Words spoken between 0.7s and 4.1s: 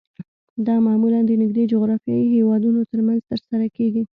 معمولاً د نږدې جغرافیایي هیوادونو ترمنځ ترسره کیږي